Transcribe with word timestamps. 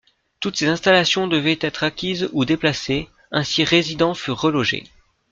Toutes 0.39 0.57
ces 0.57 0.65
installations 0.65 1.27
devaient 1.27 1.59
être 1.61 1.83
acquises 1.83 2.27
ou 2.33 2.43
déplacées, 2.43 3.07
ainsi 3.29 3.63
résidents 3.63 4.15
furent 4.15 4.41
relogés. 4.41 4.85